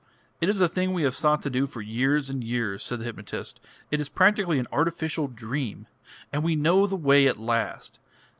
"It 0.39 0.49
is 0.49 0.59
a 0.61 0.67
thing 0.67 0.93
we 0.93 1.03
have 1.03 1.15
sought 1.15 1.43
to 1.43 1.49
do 1.51 1.67
for 1.67 1.79
years 1.79 2.27
and 2.31 2.43
years," 2.43 2.81
said 2.83 2.97
the 2.99 3.05
hypnotist. 3.05 3.59
"It 3.91 3.99
is 3.99 4.09
practically 4.09 4.57
an 4.57 4.65
artificial 4.71 5.27
dream. 5.27 5.85
And 6.33 6.43
we 6.43 6.55
know 6.55 6.87
the 6.87 6.95
way 6.95 7.27
at 7.27 7.37
last. 7.37 7.99